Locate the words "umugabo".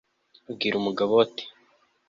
0.77-1.11